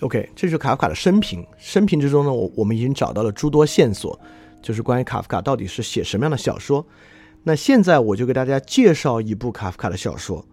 [0.00, 1.46] OK，这是卡夫卡的生平。
[1.58, 4.18] 生平之中呢，我我们已经找到了诸多线索，
[4.62, 6.84] 就是关于卡夫卡到底是写什么样的小说。
[7.42, 10.44] 那现在我就给大家介绍一部卡夫卡的小说。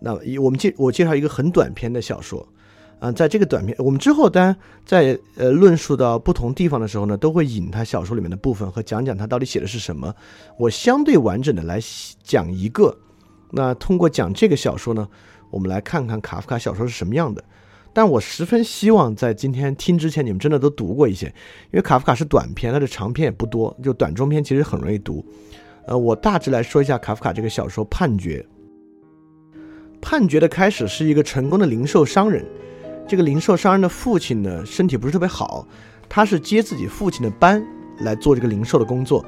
[0.00, 2.46] 那我们介我介绍一个很短篇的小说。
[3.00, 10.14] 嗯，在这个短篇，我们之后当然在呃论述到不同地方的时候呢，都会引他小说里面的部分和讲讲他到底写的是什么。
[10.56, 11.80] 我相对完整的来
[12.22, 12.96] 讲一个。
[13.50, 15.08] 那通过讲这个小说呢，
[15.50, 17.42] 我们来看看卡夫卡小说是什么样的。
[17.94, 25.24] 但我十分希望在今天听之前，你们真的都读过一些，因为卡夫卡是短篇，它的长篇也不多，就短中篇其实很容易读。
[25.86, 28.44] 呃，我大致来说一下卡夫卡这个小说《判决》。
[30.00, 32.44] 判决的开始是一个成功的零售商人，
[33.06, 35.66] 这个零售商人的父亲呢身体不是特别好，
[36.08, 37.64] 他是接自己父亲的班
[38.00, 39.24] 来做这个零售的工作，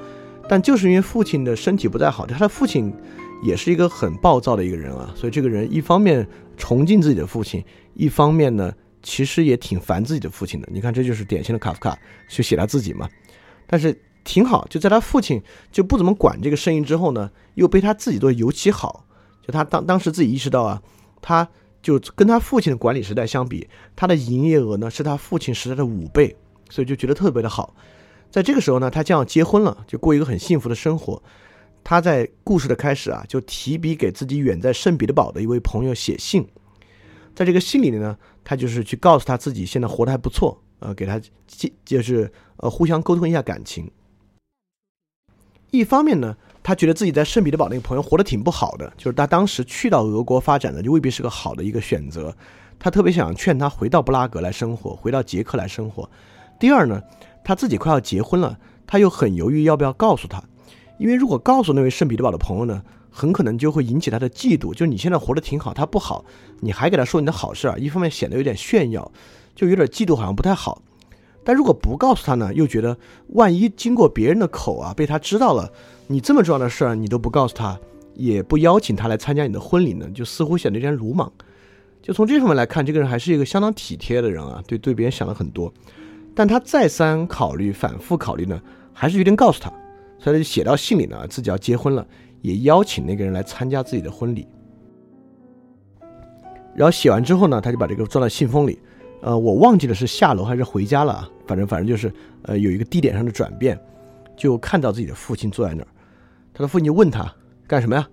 [0.49, 2.93] 但就是因为父亲的身体不太好，他的父亲
[3.43, 7.65] 也是一个很暴躁的一个人啊，所以这个人一方面崇敬自己的父亲。
[7.95, 10.69] 一方面呢，其实也挺烦自己的父亲的。
[10.71, 13.09] 你看，这就是典型的卡夫卡，就写他自己嘛。
[13.67, 19.07] 但是挺好，就在他父亲就不怎么管这个生意之后呢，又被他自己做尤其好。
[19.47, 20.83] 就他当当时自己意识到啊，
[21.23, 21.49] 他
[21.81, 26.37] 就跟他父亲的管理时代相比，他的营业额呢是他父亲时代的五倍，
[26.69, 27.75] 所以就觉得特别的好。
[28.31, 31.23] 在这个时候呢，他将要结婚了，就过一个很幸福的生活。
[31.89, 36.45] 他在故事的开始啊，就提笔给自己远在圣彼得堡的一位朋友写信。
[37.33, 41.21] 在这个信里呢，他就是去告诉他自己现在活得还不错，呃，给他
[41.85, 43.89] 就是呃互相沟通一下感情。
[45.71, 52.37] 一方面呢，他觉得自己在圣彼得堡那个朋友活得挺不好的，就是他当时去到俄国发展的就未必是个好的一个选择。
[52.81, 56.11] 他特别想劝他回到布拉格来生活，回到捷克来生活。
[56.59, 57.01] 第二呢，
[57.45, 60.43] 他自己快要结婚了，他又很犹豫要不要告诉他，
[60.99, 62.83] 因为如果告诉那位圣彼得堡的朋友呢。
[63.09, 66.23] 很可能就会引起他的嫉妒，就你现在活得挺好，他不好，
[66.61, 69.11] 你还给他说你的好事儿，一方面显得有点炫耀，
[69.55, 70.83] 就有点嫉妒，好像不太好。
[71.43, 72.99] 但如果不告诉他呢，又觉得
[73.29, 75.73] 万一经过别人的口啊，被他知道了，
[76.09, 77.81] 你这么重要的事儿你都不告诉他，
[78.17, 81.33] 也不邀请他来参加你的婚礼呢，就似乎显得有点鲁莽。
[82.03, 85.73] 就从这方面来看，这个人还是一个相当体贴的人啊，对对别人想了很多。
[86.35, 88.61] 但他再三考虑，反复考虑呢，
[88.93, 89.73] 还是决定告诉他，
[90.33, 92.07] 他就写到信里呢，自己要结婚了。
[92.43, 94.47] 也邀请那个人来参加自己的婚礼，
[96.77, 98.79] 然后写完之后呢，他就把这个装到信封里。
[99.21, 103.77] 呃，我忘记了是下楼还是回家了，反正反正就是呃有一个地点上的转变，
[104.37, 105.89] 就看到自己的父亲坐在那儿。
[106.55, 107.35] 他的父亲就问他
[107.67, 108.09] 干什么呀？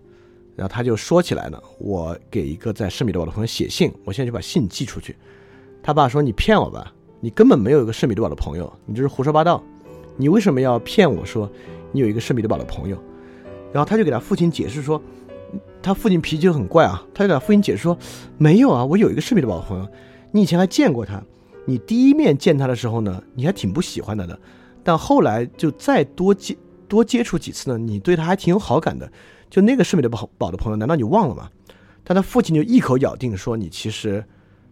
[0.56, 5.16] 然后他就说起来了：“我给一个在圣彼得堡的朋友写信，我现在就把信寄出去。”
[5.84, 9.62] 他爸说：“你骗我吧，你根本没有一个圣彼得堡的朋友，你这是胡说八道。
[10.16, 11.51] 你为什么要骗我说
[11.94, 13.02] 你有一个圣彼得堡的朋友？”
[13.72, 15.02] 然后他就给他父亲解释说，
[15.81, 17.98] 他父亲脾气就很怪啊，他就给他父亲解释说，
[18.38, 19.88] 没有啊，我有一个圣彼得堡的朋友，
[20.31, 21.24] 你以前还见过他，
[21.66, 24.38] 你第一面见他的时候呢，你还挺不喜欢他的，
[24.84, 26.56] 但后来就再多接
[26.88, 29.12] 多接触几次呢，你对他还挺有好感的，
[29.50, 31.50] 就那个圣彼得堡的朋友，难道你忘了吗？
[32.04, 34.24] 但他父亲就一口咬定说，你其实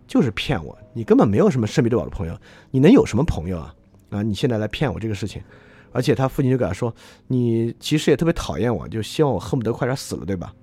[0.06, 2.38] 就是骗我，你根本没有什么圣彼得堡的朋友，
[2.70, 3.74] 你能有什么朋友啊？
[4.09, 5.42] 啊，你现在来骗我这个事情。
[5.91, 6.94] 而且他父亲就给他说
[7.28, 10.53] ：“你其实也特别讨厌我，就希望我恨不得快点死了，对吧？”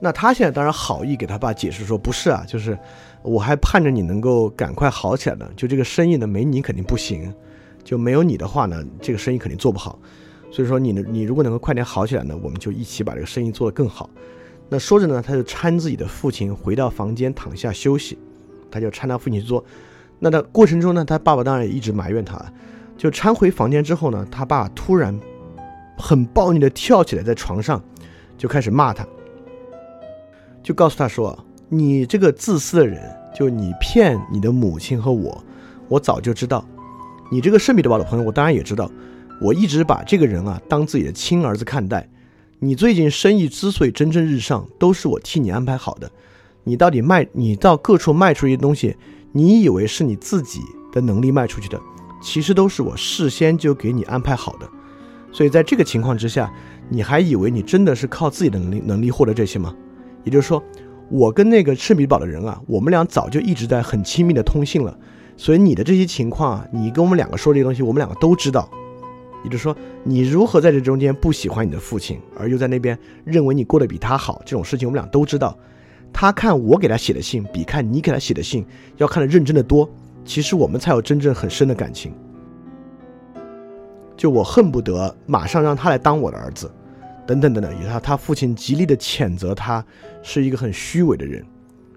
[0.00, 2.76] 那他现在当然好意给他爸解释说：“不是啊，就是
[3.22, 5.48] 我还盼着你能够赶快好起来呢。
[5.56, 7.32] 就这个生意呢，没你肯定不行，
[7.84, 9.98] 就没有你的话呢，这个生意肯定做不好。
[10.50, 14.10] 所以说，你呢，你如果能够快点好起来呢，我们就一起把这个生意做得更好。”
[14.68, 18.18] 那说着呢，他就搀自己的父亲回到房间躺下休息，
[18.70, 19.64] 他就搀他父亲去做。
[20.18, 22.42] 那的过程中呢，他爸爸当然也一直埋怨他。
[23.02, 25.18] 就搀回房间之后呢，他爸突然
[25.98, 27.82] 很暴力的跳起来，在床上
[28.38, 29.04] 就开始骂他，
[30.62, 31.36] 就告诉他说
[31.68, 33.02] ：“你这个自私的人，
[33.34, 35.42] 就你骗你的母亲和我，
[35.88, 36.64] 我早就知道。
[37.28, 38.88] 你这个圣彼得堡的朋友，我当然也知道。
[39.40, 42.08] 我一直把这个人啊当自己的亲儿子看待。
[42.60, 46.08] 你最近生意之所以蒸蒸日上，都是我替你安排好的。
[46.62, 48.96] 你到底卖，你到各处卖出一些东西，
[49.32, 50.60] 你以为是你自己
[50.92, 51.80] 的能力卖出去的？”
[52.22, 54.68] 其实都是我事先就给你安排好的，
[55.32, 56.52] 所以在这个情况之下，
[56.88, 59.74] 你还以为你真的是靠自己的能力能力获得这些吗？
[60.24, 60.62] 也就是说，
[61.10, 64.96] 我跟那个赤米堡的人啊，我们俩早就一直在很亲密的通信了，
[65.36, 68.70] 所以你的这些情况啊，你跟我们两个说这些东西，我们两个都知道。
[69.44, 75.58] 也就是说，你如何在这中间不喜欢你的父亲，而又在那边认为你过得比他好，这种事情我们俩都知道。
[76.12, 78.64] 他看我给他写的信，比看你给他写的信
[78.98, 79.90] 要看得认真的多。
[80.24, 82.14] 其实我们才有真正很深的感情。
[84.16, 86.70] 就我恨不得马上让他来当我的儿子，
[87.26, 87.80] 等等等等。
[87.80, 89.84] 于他他父亲极力的谴责他
[90.22, 91.44] 是一个很虚伪的人，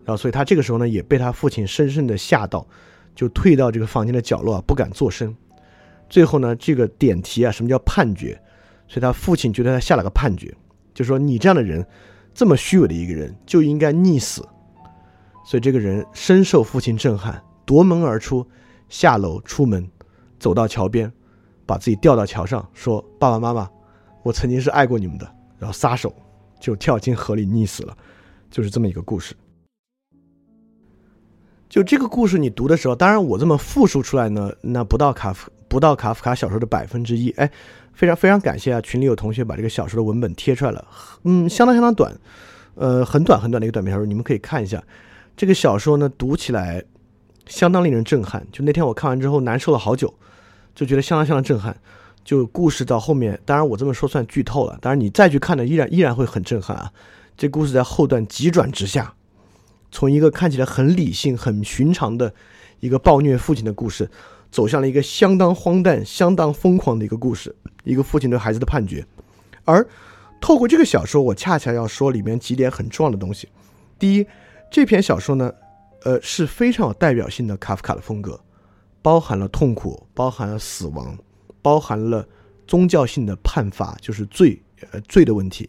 [0.03, 2.65] 然后所以他这个时候呢也被他父亲深深的吓到，
[3.13, 5.35] 就退到这个房间的角落啊，不敢作声。
[6.09, 8.39] 最后呢，这个点题啊，什么叫判决？
[8.87, 10.51] 所以他父亲觉得他下了个判决，
[10.93, 11.85] 就说你这样的人，
[12.33, 14.41] 这么虚伪的一个人，就应该溺死。
[15.43, 18.45] 所以这个人深受父亲震撼，夺门而出，
[18.89, 19.89] 下楼出门，
[20.39, 21.11] 走到桥边，
[21.65, 23.69] 把自己吊到桥上，说：“爸爸妈妈，
[24.23, 26.13] 我曾经是爱过你们的。”然后撒手
[26.59, 27.97] 就跳进河里溺死了，
[28.51, 29.33] 就是这么一个故事。
[31.67, 37.31] 就这个故事你读的时候，当然我这么复述出来呢，那不到卡夫不到卡夫卡小说的百分之一。
[37.31, 37.49] 哎，
[37.93, 40.87] 非常非常感谢啊，群里有同学把这个小说的文本贴出来了，
[41.23, 42.15] 嗯，相当相当短，
[42.75, 44.81] 呃，很短很短的一个短篇小说，你们可以看一下。
[45.35, 46.83] 这个小说呢，读起来
[47.47, 48.45] 相当令人震撼。
[48.51, 50.13] 就那天我看完之后，难受了好久，
[50.73, 51.75] 就觉得相当相当震撼。
[52.23, 54.77] 就故事到后面，当然我这么说算剧透了。
[54.81, 56.91] 当然你再去看呢，依然依然会很震撼啊！
[57.37, 59.13] 这故事在后段急转直下，
[59.91, 62.33] 从一个看起来很理性、很寻常的
[62.79, 64.09] 一个暴虐父亲的故事，
[64.49, 69.05] 走向了一个相当荒诞、相当疯狂的一个故事，一个父亲对孩子的判决。
[69.63, 69.87] 而
[70.41, 73.49] 透过这个小说，我恰恰要说里面几点很重要的东西。
[73.99, 74.25] 第一，
[74.71, 75.53] 这篇小说呢，
[76.05, 78.39] 呃，是非常有代表性的卡夫卡的风格，
[79.01, 81.17] 包含了痛苦，包含了死亡。
[81.61, 82.23] 包含了
[82.67, 84.61] 宗教性的判罚，就是罪，
[84.91, 85.67] 呃，罪的问题。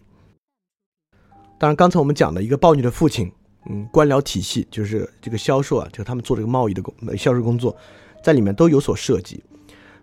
[1.59, 3.33] 当然，刚才我们讲的一个暴虐的父亲，
[3.71, 7.75] 嗯，官僚体系，就是这个销售啊，就他们做这个贸易的工销售工作，
[8.23, 9.43] 在里面都有所涉及。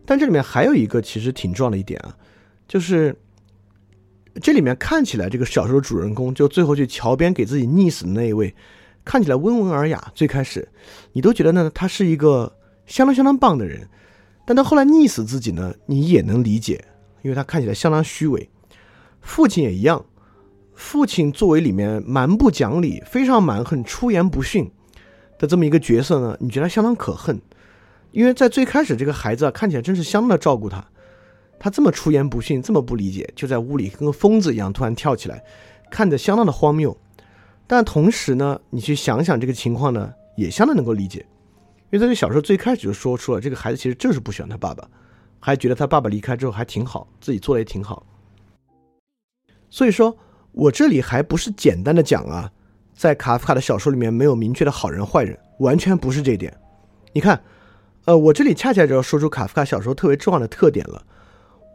[0.04, 2.18] 但这里面还有一个其实挺重要的一点啊，
[2.68, 3.16] 就是
[4.42, 8.56] 这里面看起来这个小说主人公，就最后去桥边给自己溺死的那一位，
[9.06, 10.68] 看起来温文尔雅，最开始
[11.12, 12.56] 你都觉得呢，他是一个
[12.86, 13.88] 相当相当棒的人。
[14.46, 15.74] 但他后来溺死自己呢？
[15.86, 16.84] 你也能理解，
[17.22, 18.50] 因为他看起来相当虚伪。
[19.22, 20.04] 父亲也一样，
[20.76, 24.70] 父亲作为里面蛮不讲理、非常蛮横、出言不逊
[25.40, 27.42] 的这么一个角色呢，你觉得相当可恨。
[28.12, 30.86] 因为在最开始，这个孩子啊看起来真是相当的照顾他，
[31.58, 35.42] 他这么出言不逊，这么不理解，就在屋里跟个疯子一样突然跳起来，
[35.90, 36.98] 看着相当的荒谬。
[37.74, 41.26] 但同时呢，你去想想这个情况呢，也相当能够理解。
[41.90, 44.88] 因为这小说最开始就说出了，这个孩子其实就是不喜欢他爸爸，
[45.40, 48.06] 还觉得他爸爸离开之后还挺好，自己做的也挺好。
[49.72, 50.16] 所以说
[50.52, 52.52] 我这里还不是简单的讲啊，
[52.94, 56.56] 在卡夫卡的小说里面没有明确的好人坏人，完全不是这一点。
[57.12, 57.44] 你看，
[58.06, 61.04] 呃，我这里恰恰就要说出卡夫卡小说特别重要的特点了。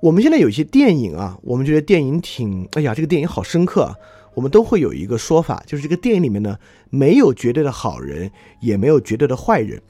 [0.01, 3.97] 我们现在有一些电影啊，我们觉得电影挺，哎呀，这个电影好深刻啊。
[4.39, 6.57] 我们都会有一个说法，就是这个电影里面呢，
[6.91, 8.31] 没有绝对的好人，
[8.61, 9.83] 也没有绝对的坏人。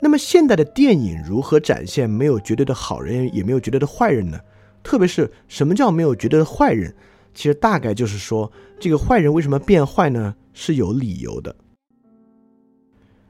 [0.00, 4.40] 那么现代的电影如何展现没有绝对的好人，也没有绝对的坏人呢？
[4.82, 6.92] 特别是什么叫没有绝对的坏人？
[7.34, 8.50] 其实大概就是说，
[8.80, 10.34] 这个坏人为什么变坏呢？
[10.52, 11.54] 是有理由的。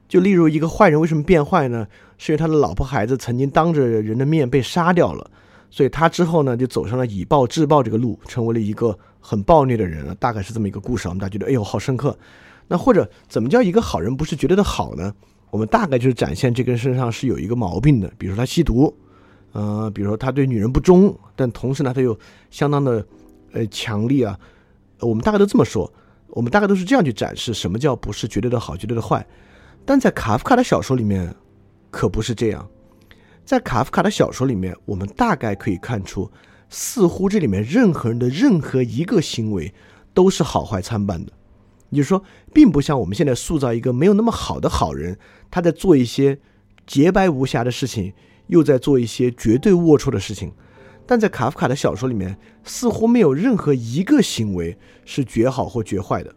[0.09, 1.87] 就例如一个坏人为什么变坏呢？
[2.17, 5.31] 是因为他的老婆孩子曾经当着人的面被杀掉了，
[5.75, 8.97] 所以他之后呢就走上了以暴制暴这个路，成为了一个。
[9.27, 11.09] 很暴虐的人了，大概是这么一个故事。
[11.09, 12.15] 我们大家觉得，哎呦，好深刻。
[12.69, 15.15] 那或者怎么叫一个好人不是绝对的好呢？
[15.49, 18.95] 我们大概就是展现这个人身上是有一个毛病的，比如说他吸毒，
[19.53, 22.15] 呃，比如说他对女人不忠，但同时呢，他又
[22.51, 23.03] 相当的
[23.53, 24.39] 呃强力啊。
[25.01, 25.91] 我们大概都这么说，
[26.29, 29.27] 我们大概都是这样去展示什么叫不是绝对的好，绝对的坏。
[29.87, 31.35] 但在卡夫卡的小说里面，
[31.91, 32.69] 可不是这样。
[33.45, 36.31] 在卡夫卡的小说里面，我们大概可以看出。
[36.71, 39.73] 似乎这里面任何人的任何一个行为
[40.13, 41.33] 都是好坏参半的，
[41.91, 45.17] 也就是说，并不像我们现在塑造一个没有那么好的好人，
[45.51, 46.39] 他在做一些
[46.85, 48.13] 洁白无瑕的事情，
[48.49, 50.53] 又在做一些绝对龌龊的事情。
[51.07, 56.35] 但在卡夫卡的小说里面，似乎没有任何一个行为是绝好或绝坏的。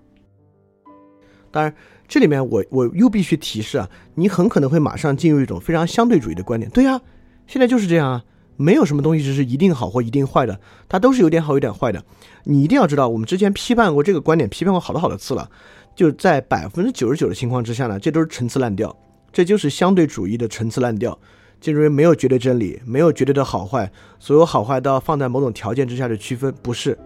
[1.52, 1.74] 当然，
[2.08, 6.70] 这里面我我又必须提示啊，你很可能会马上进入一种非常相对主义的观点。
[6.72, 7.00] 对呀，
[7.48, 8.24] 现在就是这样啊。
[8.60, 12.04] 没有什么东西是一定好或一定坏的，它都是有点好有点坏的。
[12.46, 15.48] 你一定要知道，我们之前批判过这个观点，批判过好多好多次了。
[15.96, 18.98] 就在百分之九十九的情况之下呢，这都是陈词滥调，
[19.32, 21.16] 这就是相对主义的陈词滥调，
[21.62, 26.98] 就认为没有绝对真理，没有绝对的好坏，所有好坏都要放在某种条件之下的区分，不是。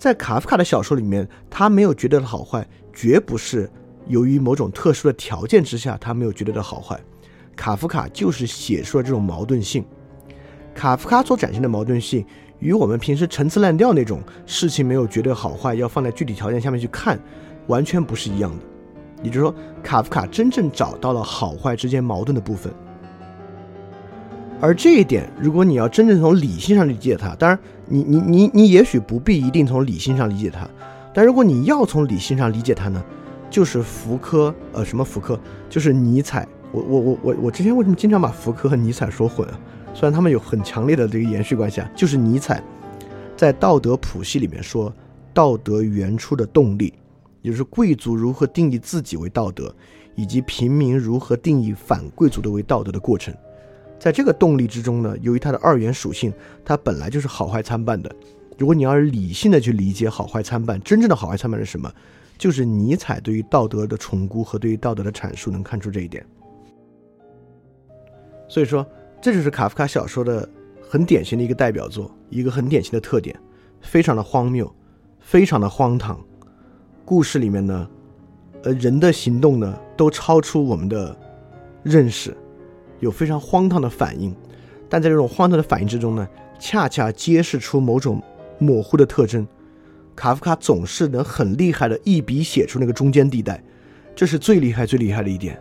[0.00, 3.70] 在卡夫卡的小说里面，他没有绝对的好坏，绝不是
[4.06, 6.98] 由于某种特殊的条件之下他没有绝对的好坏。
[7.54, 9.84] 卡夫卡就是写出了这种矛盾性。
[10.74, 12.24] 卡夫卡所展现的矛盾性，
[12.60, 17.20] 与我们平时陈词滥调那种事情没有绝对好坏，要放在具体条件下面去看，
[17.66, 18.64] 完全不是一样的。
[19.22, 22.72] 也就是说，卡夫卡真正找到了好坏之间矛盾的部分。
[24.62, 27.58] 而这一点，如果你要真正从理性上去理解它，当然，
[27.90, 30.66] 你你你你也许不必一定从理性上理解它，
[31.12, 33.04] 但如果你要从理性上理解它呢，
[33.50, 36.46] 就是福柯，呃，什么福柯，就是尼采。
[36.72, 39.58] 我我我我我之前为什么经常把福柯和尼采说混啊？
[39.92, 42.62] 虽然他们有很强烈的这个延续关系啊，就是尼采
[43.36, 44.94] 在《道德谱系》里面说，
[45.34, 46.94] 道德原初的动力，
[47.42, 49.74] 也就是贵族如何定义自己为道德，
[50.14, 53.34] 以及平民如何定义反贵族的为道德的过程。
[54.00, 56.32] 在这个动力之中呢，由于它的二元属性，
[56.64, 58.10] 它本来就是好坏参半的。
[58.58, 61.92] 如果你要是理性的去理解好坏参半，真正的好坏参半是什么？
[62.38, 66.24] 就是尼采对于道德的重估和对于道德的阐述，能看出这一点。
[68.48, 68.86] 所以说，
[69.20, 70.48] 这就是卡夫卡小说的
[70.80, 73.38] 很典型的一个代表作，一个很典型的特点，
[73.82, 74.74] 非常的荒谬，
[75.20, 76.18] 非常的荒唐。
[77.04, 77.88] 故事里面呢，
[78.62, 81.14] 呃，人的行动呢，都超出我们的
[81.82, 82.34] 认识，
[83.00, 84.34] 有非常荒唐的反应。
[84.88, 86.28] 但在这种荒唐的反应之中呢，
[86.58, 88.22] 恰恰揭示出某种
[88.58, 89.46] 模糊的特征。
[90.16, 93.62] 卡夫卡总是能很厉害的一笔写出那个中间地带，
[94.14, 95.60] 这是最厉害、最厉害的一点。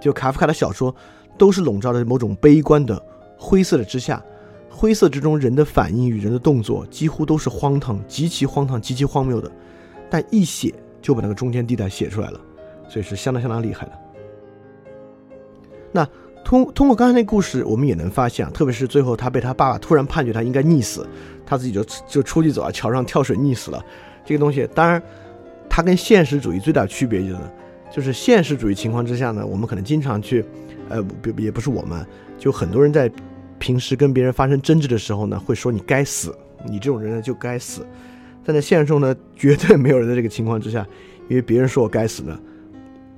[0.00, 0.94] 就卡夫卡的小说
[1.36, 3.00] 都是笼罩在某种悲观的
[3.36, 4.22] 灰色的之下，
[4.70, 9.50] 灰色之中人的反应与人的动作几乎都是荒唐、极其荒唐、极其荒谬的，
[10.08, 12.40] 但一写就把那个中间地带写出来了，
[12.88, 13.92] 所以是相当相当厉害的。
[15.92, 16.08] 那
[16.48, 21.06] 通通过刚才那故事，我们也能发现啊，特别是最后他被他爸爸突然判决他应该溺死。
[21.44, 23.84] 他自己就就出去走啊，桥上跳水溺死了。
[24.24, 25.02] 这个东西，当然，
[25.68, 27.38] 它跟现实主义最大区别就是，
[27.96, 30.42] 就是现实主义情况之下呢，我们可能经常去，
[30.88, 31.04] 呃，
[31.36, 32.02] 也也不是我们，
[32.38, 33.12] 就很多人在
[33.58, 36.34] 平时跟别人发生争执的时候呢，会说你该死，
[36.66, 37.86] 你这种人呢就该死。
[38.42, 40.86] 但在现实中呢，绝对没有人在这个情况之下，
[41.28, 42.40] 因为别人说我该死呢，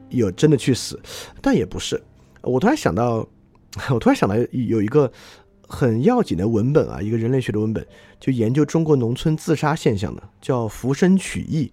[0.08, 0.98] 有真的去死。
[1.40, 2.00] 但也不是，
[2.42, 3.26] 我突然想到，
[3.90, 5.10] 我突然想到有一个。
[5.72, 7.86] 很要紧的文本啊，一个人类学的文本，
[8.18, 11.72] 就研究中国农村自杀现象的，叫《浮生取义》。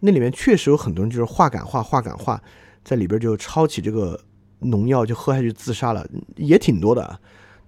[0.00, 2.42] 那里面确实有很多人就是话赶话，话赶话，
[2.82, 4.20] 在里边就抄起这个
[4.58, 7.16] 农药就喝下去自杀了，也挺多的啊。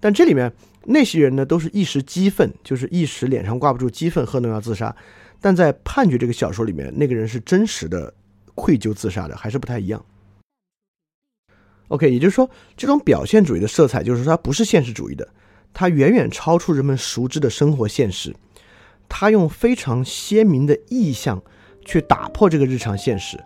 [0.01, 0.51] 但这里面
[0.87, 4.93] 那些人呢，都是一时激愤，就是一时脸上挂不住激愤，喝农药自杀。
[5.39, 8.13] 但在判决这个小说里面，那个人是真实的
[8.55, 10.03] 愧疚自杀的，还是不太一样。
[11.91, 15.27] OK，也就是说，这种表现主义的色彩，就是说它不是现实主义的。
[15.73, 18.33] 它远远超出人们熟知的生活现实，
[19.09, 21.41] 它用非常鲜明的意象
[21.83, 23.37] 去打破这个日常现实，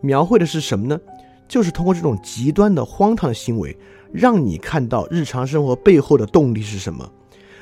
[0.00, 0.98] 描绘的是什么呢？
[1.46, 3.76] 就是通过这种极端的荒唐的行为，
[4.12, 7.06] 让你看到日常生活背后的动力是什么。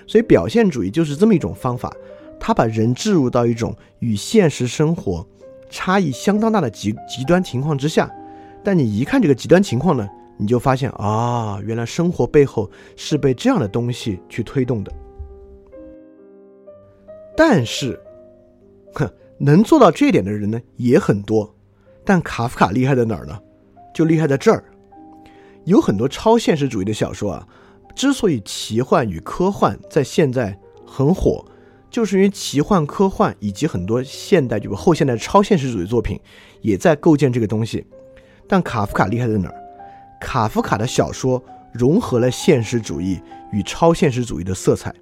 [0.06, 1.92] 所以，表现主义就是这么一种方法，
[2.38, 5.26] 它把人置入到一种与现实生活
[5.68, 8.08] 差异相当大的极极端情况之下，
[8.62, 10.08] 但你一看这个极端情况呢？
[10.38, 14.92] 你就发现啊，原来生活背后是被这样的东西去推动的。
[17.36, 18.00] 但是，
[18.94, 21.54] 哼，能做到这一点的人呢也很多。
[22.04, 23.38] 但卡夫卡厉害在哪儿呢？
[23.92, 24.64] 就厉害在这儿，
[25.64, 27.46] 有很多超现实主义的小说啊，
[27.94, 31.44] 之所以奇幻与科幻在现在很火，
[31.90, 36.18] 就是因为奇幻、科幻以及很多现代就后现代超现实主义作品
[36.60, 37.84] 也在构建这个东西。
[38.46, 39.67] 但卡夫卡厉害在哪儿？
[40.20, 43.20] 卡夫卡的小说融合了现实主义
[43.52, 44.94] 与超现实主义的色彩，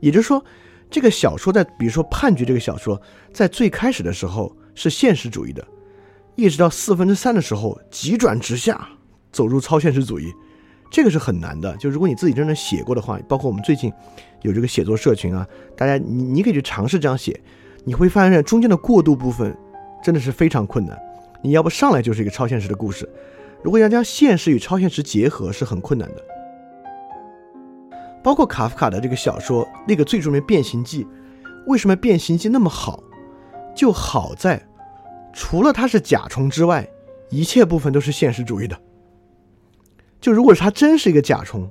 [0.00, 0.42] 也就是说，
[0.90, 3.00] 这个小说在比如说《判决》这个小说，
[3.32, 5.66] 在最开始的时候是现实主义的，
[6.36, 8.88] 一直到四分之三的时候急转直下，
[9.32, 10.32] 走入超现实主义，
[10.90, 11.76] 这个是很难的。
[11.76, 13.92] 就如果你自己真的写过的话，包括我们最近
[14.42, 15.46] 有这个写作社群啊，
[15.76, 17.38] 大家你你可以去尝试这样写，
[17.84, 19.56] 你会发现中间的过渡部分
[20.02, 20.98] 真的是非常困难。
[21.42, 23.08] 你要不上来就是一个超现实的故事。
[23.62, 26.24] 如果要将现实与超现实结合是很困难的，
[28.22, 31.04] 包括卡夫卡的这个小说，那个最著名《变形记》，
[31.66, 33.02] 为什么《变形记》那么好？
[33.74, 34.60] 就好在，
[35.32, 36.88] 除了它是甲虫之外，
[37.28, 38.78] 一切部分都是现实主义的。
[40.20, 41.70] 就如果它真是一个甲虫，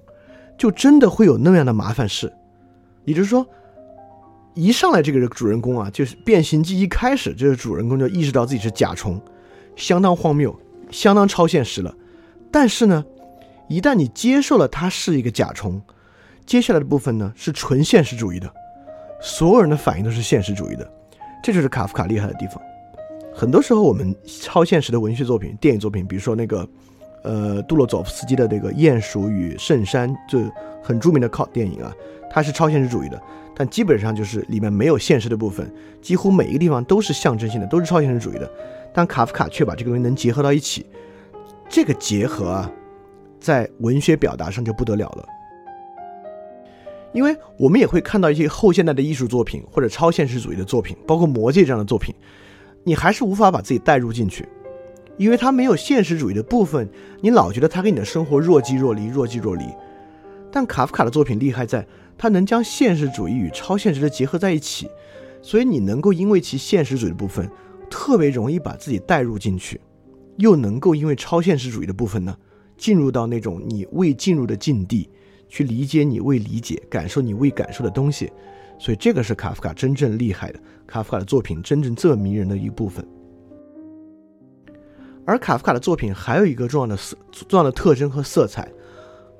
[0.57, 2.31] 就真的会有那样的麻烦事。
[3.03, 3.45] 也就是说，
[4.53, 9.19] 一上来这个主人公啊，就是《变形记》一开始，这个主人公就意识到自己是甲虫，
[9.75, 10.57] 相当荒谬。
[10.91, 11.93] 相当超现实了，
[12.51, 13.05] 但是呢，
[13.67, 15.81] 一旦你接受了它是一个甲虫，
[16.45, 18.51] 接下来的部分呢是纯现实主义的，
[19.21, 20.91] 所有人的反应都是现实主义的，
[21.43, 22.61] 这就是卡夫卡厉害的地方。
[23.33, 26.67] 很多时候我们超现实的文学作品、电影作品，比如说那个，
[27.23, 30.39] 呃，杜洛佐夫斯基的那个《鼹鼠与圣山》，就
[30.83, 31.93] 很著名的靠电影啊，
[32.29, 33.21] 它是超现实主义的，
[33.55, 38.51] 但基本上就是里面没有现实的部分，几乎每一个地方都是象征性的，都是超现实主义的。
[38.93, 40.85] 但卡夫卡却把这个东西能结合到一起，
[41.69, 42.71] 这个结合啊，
[43.39, 45.25] 在文学表达上就不得了了。
[47.11, 52.13] 因为我们也会看到一些后现代的艺术作品或者超现实主义的作品，包括《魔戒》这样的作品，
[52.83, 54.47] 你还是无法把自己带入进去，
[55.17, 56.87] 因为它没有现实主义的部分，
[57.21, 59.65] 你老觉得它跟你的生活若即若离，若即若离。
[60.51, 64.87] 但卡夫卡的作品厉害在，它能将现实主义与超现实的结合在一起，
[65.41, 67.49] 所以你能够因为其现实主义的部分，
[67.89, 69.79] 特别容易把自己带入进去，
[70.37, 72.35] 又能够因为超现实主义的部分呢，
[72.77, 75.09] 进入到那种你未进入的境地，
[75.47, 78.31] 去理解你未理解，感受你未感受的东西。
[78.77, 83.05] 所以这个是卡夫卡真正厉害的，卡夫卡的作品真正这么迷人的一部分。
[85.25, 88.71] 而卡夫卡的作品还有一个重要的色重要的特征和色彩，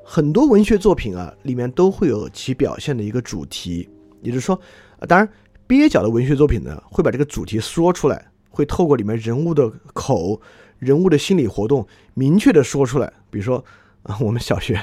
[0.04, 3.88] 很多文学作品啊里面都会有其表现的一个主题，
[4.22, 4.60] 也就是说，
[5.08, 5.28] 当然
[5.68, 10.42] 蹩脚的文学作品呢会把这个主题说出来，会透过里面人物的口、
[10.78, 13.12] 人物的心理活动明确的说出来。
[13.30, 13.64] 比如说
[14.04, 14.80] 啊，我们小学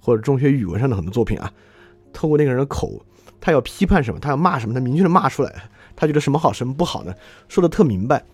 [0.00, 1.52] 或者中学语文上的很多作品啊，
[2.12, 3.04] 透过那个人的口，
[3.40, 7.14] 他要批判什么，他要骂什么，他明确的骂出来，他觉得什么好，什么不好呢，
[7.48, 8.24] 说的特明白。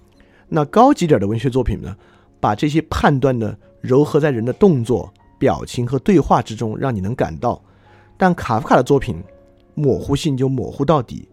[0.49, 1.97] 那高级点的文学作品呢？
[2.39, 7.61] 把这些判断呢糅合在人的动作、表情和对话之中，让你能感到。
[8.19, 9.25] 但卡夫卡的作品
[9.75, 11.27] 模糊性就模糊到底。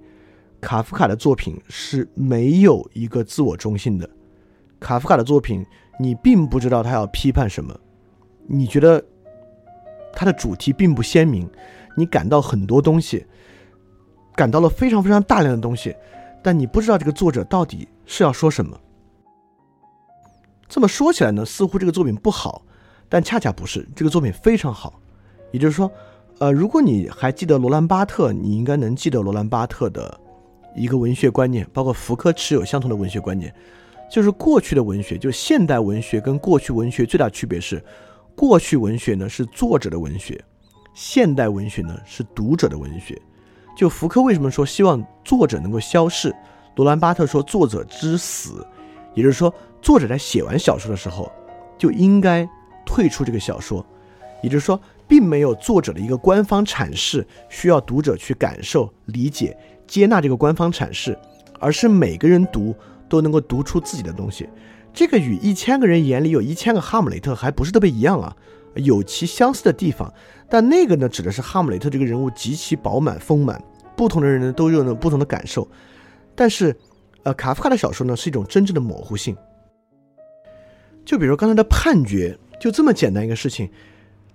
[0.64, 4.10] 卡夫卡的作品是没有一个自我中心的。
[4.80, 5.64] 卡夫卡的作品，
[6.00, 7.78] 你并不知道他要批判什么，
[8.48, 9.04] 你觉得
[10.14, 11.48] 他的主题并不鲜明，
[11.98, 13.26] 你感到很多东西，
[14.36, 15.94] 感到了非常非常大量的东西，
[16.42, 18.80] 但你不知道这个作者到底是要说什么。
[20.70, 22.64] 这么说起来呢，似乎这个作品不好，
[23.10, 25.00] 但恰恰不是，这个作品非常好。
[25.52, 25.92] 也就是说，
[26.40, 30.20] 呃，如果你还记得罗兰巴特，你应该能记得罗兰巴特的
[30.76, 33.54] 一个文学观念，包括福柯持有相同的文学观念，
[34.12, 37.84] 就是过去的文学，就现代文学跟过去文学最大区别是，
[38.36, 40.40] 过去文学呢是作者的文学，
[40.94, 43.20] 现代文学呢是读者的文学。
[43.76, 46.34] 就福柯为什么说希望作者能够消逝，
[46.76, 48.66] 罗兰巴特说作者之死，
[49.14, 49.54] 也就是说。
[49.84, 51.30] 作者在写完小说的时候，
[51.78, 52.48] 就应该
[52.86, 53.86] 退出这个小说，
[54.42, 59.58] 也就是说，并没有作者的一个官方阐释需要读者去感受、理解、
[59.94, 61.16] 接纳这个官方阐释，
[61.60, 62.76] 而是每个人读
[63.08, 64.50] 都能够读出自己的东西。
[64.92, 68.36] 这个与一千个人眼里有一千个哈姆雷特还不是特别一样啊，
[68.74, 70.12] 有其相似的地方。
[70.50, 73.64] 但那个呢，指的是哈姆雷特这个人物极其饱满丰满，
[73.96, 75.70] 不同的人呢都有不同的感受。
[76.34, 76.76] 但是，
[77.22, 79.38] 呃，卡夫卡的小说呢是一种真正的模糊性。
[81.06, 83.70] 就比如刚才的判决，就这么简单一个事情，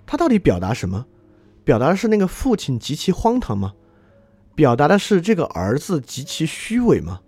[0.07, 1.05] 他到底表达什么？
[1.65, 3.73] 表达的是那个父亲极其荒唐吗？
[4.59, 7.21] 表达的是这个儿子极其虚伪吗？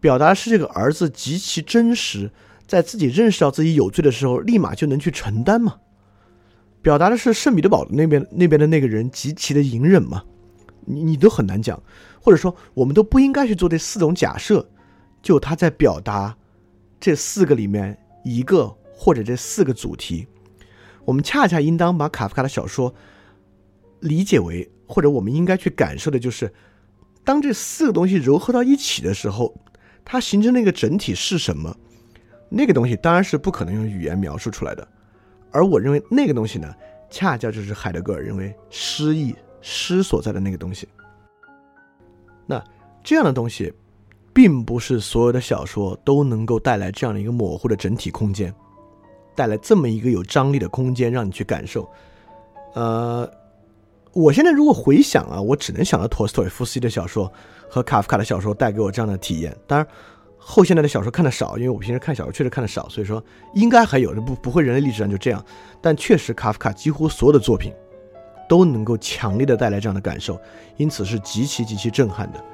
[0.00, 2.32] 表达的是这个儿子极其真实，
[2.66, 5.76] 在自己认识到自己有罪的时候，立马就能去承担吗？
[6.82, 10.24] 表达的是圣彼得堡那边那边的那个人极其的隐忍吗？
[10.84, 11.80] 你你都很难讲，
[12.20, 14.68] 或者说我们都不应该去做这四种假设，
[15.22, 16.36] 就他在表达
[16.98, 17.96] 这四个里面。
[18.24, 20.26] 一个或者这四个主题，
[21.04, 22.92] 我们恰恰应当把卡夫卡的小说
[23.98, 26.52] 理解为，或者我们应该去感受的就是，
[27.24, 29.54] 当这四个东西糅合到一起的时候，
[30.04, 31.74] 它形成那个整体是什么？
[32.50, 34.86] 那个东西当然是不可能用语言描述出来的。
[35.50, 36.72] 而我认为那个东西呢，
[37.10, 40.86] 恰恰就是海德格尔认为诗意诗所在的那个东西。
[42.46, 42.62] 那
[43.02, 43.72] 这样的东西。
[44.34, 48.50] 并不是所有的小说都能够带来这样的一个模糊的整体空间，
[49.34, 51.86] 带来这么一个有张力的空间让你去感受。
[52.72, 53.30] 呃，
[54.12, 57.32] 我现在如果回想啊，我只能想到托斯托耶夫斯基的小说
[57.68, 59.56] 和卡夫卡的小说带给我这样的体验。
[59.66, 59.86] 当然，
[60.36, 63.22] 后现代的小说看的少，因为我平时看小说确实看的少，所以说
[63.54, 65.44] 应该还有的不不会人类历史上就这样。
[65.80, 67.72] 但确实，卡夫卡几乎所有的作品
[68.48, 70.38] 都能够强烈的带来这样的感受，
[70.76, 72.44] 因此是极其极其震撼的。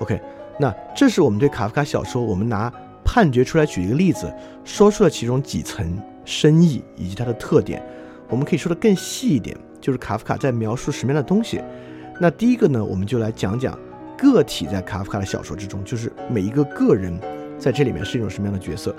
[0.00, 0.20] OK。
[0.58, 2.72] 那这是我们对卡夫卡小说，我们拿
[3.04, 4.32] 判决出来举一个例子，
[4.64, 7.86] 说出了其中几层深意以及它的特点。
[8.30, 11.60] 我们可以说的更细一点，就是卡夫卡在描述什么样的东西。
[12.20, 13.78] 那第一个呢，我们就来讲讲
[14.16, 17.18] 个体在卡夫卡的小说之中，就是每一个个人
[17.58, 18.94] 在这里面是一种什么样的角色。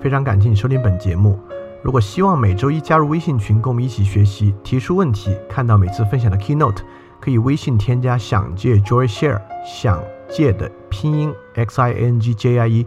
[0.00, 1.38] 非常感谢你收听本节目。
[1.82, 6.78] 如果希望每周一加入微信群，跟我们一起学习、提出问题、看到每次分享的 keynote，
[7.20, 12.86] 可以微信添加“想借 Joy Share”，想借的拼音 x i n g j i e